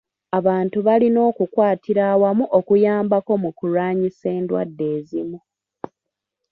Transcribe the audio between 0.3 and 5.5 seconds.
Abantu balina okukwatira awamu okuyambako mu kulwanyisa endwadde ezimu.